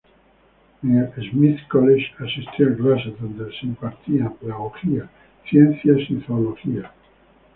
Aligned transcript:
En 0.81 0.97
el 0.97 1.29
Smith 1.29 1.59
College 1.69 2.07
asistió 2.17 2.69
a 2.69 2.75
clases 2.75 3.13
donde 3.21 3.51
se 3.51 3.67
impartían 3.67 4.33
pedagogía, 4.33 5.07
ciencias 5.47 6.09
y 6.09 6.19
zoología. 6.25 6.91